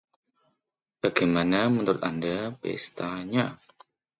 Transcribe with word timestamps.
Bagaimana 1.01 1.57
menurut 1.75 2.01
Anda 2.09 2.35
pestanya? 2.61 3.45